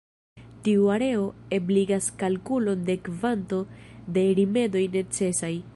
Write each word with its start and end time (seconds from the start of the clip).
Tiu 0.67 0.87
areo 0.93 1.25
ebligas 1.57 2.07
kalkulon 2.23 2.81
de 2.89 2.97
kvanto 3.09 3.61
de 4.17 4.29
rimedoj 4.41 4.87
necesaj. 4.99 5.55